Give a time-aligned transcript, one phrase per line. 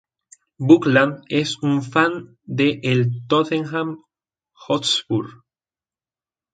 [0.57, 4.03] Buckland es un fan de el Tottenham
[4.67, 5.43] Hotspur.